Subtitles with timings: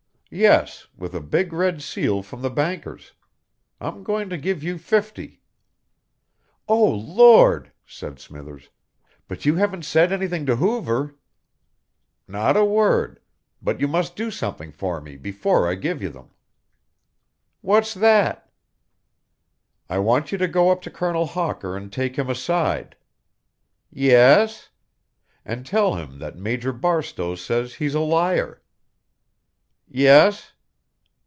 [0.33, 3.11] "Yes, with a big red seal from the bankers.
[3.81, 5.41] I'm going to give you fifty."
[6.69, 8.69] "Oh, Lord," said Smithers,
[9.27, 11.15] "but you haven't said anything to Hoover?"
[12.29, 13.19] "Not a word
[13.61, 16.29] but you must do something for me before I give you them."
[17.59, 18.49] "What's that?"
[19.89, 22.95] "I want you to go up to Colonel Hawker and take him aside."
[23.89, 24.69] "Yes?"
[25.43, 28.59] "And tell him that Major Barstowe says he's a liar."
[29.93, 30.53] "Yes."